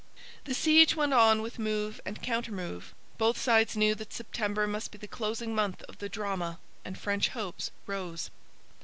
[0.45, 2.95] The siege went on with move and counter move.
[3.19, 7.27] Both sides knew that September must be the closing month of the drama, and French
[7.27, 8.31] hopes rose.